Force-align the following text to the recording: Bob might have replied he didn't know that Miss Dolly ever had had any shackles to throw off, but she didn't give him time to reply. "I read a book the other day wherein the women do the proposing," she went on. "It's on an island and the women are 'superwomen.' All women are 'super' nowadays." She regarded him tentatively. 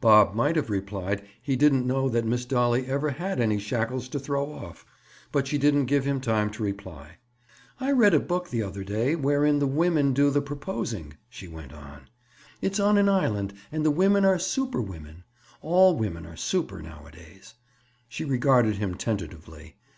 Bob 0.00 0.34
might 0.34 0.56
have 0.56 0.70
replied 0.70 1.22
he 1.42 1.54
didn't 1.54 1.86
know 1.86 2.08
that 2.08 2.24
Miss 2.24 2.46
Dolly 2.46 2.86
ever 2.86 3.10
had 3.10 3.26
had 3.28 3.40
any 3.40 3.58
shackles 3.58 4.08
to 4.08 4.18
throw 4.18 4.50
off, 4.50 4.86
but 5.32 5.46
she 5.46 5.58
didn't 5.58 5.84
give 5.84 6.06
him 6.06 6.18
time 6.18 6.48
to 6.52 6.62
reply. 6.62 7.18
"I 7.78 7.92
read 7.92 8.14
a 8.14 8.18
book 8.20 8.48
the 8.48 8.62
other 8.62 8.82
day 8.82 9.16
wherein 9.16 9.58
the 9.58 9.66
women 9.66 10.14
do 10.14 10.30
the 10.30 10.40
proposing," 10.40 11.18
she 11.28 11.46
went 11.46 11.74
on. 11.74 12.08
"It's 12.62 12.80
on 12.80 12.96
an 12.96 13.10
island 13.10 13.52
and 13.70 13.84
the 13.84 13.90
women 13.90 14.24
are 14.24 14.38
'superwomen.' 14.38 15.24
All 15.60 15.94
women 15.94 16.24
are 16.24 16.36
'super' 16.36 16.80
nowadays." 16.80 17.52
She 18.08 18.24
regarded 18.24 18.76
him 18.76 18.94
tentatively. 18.94 19.74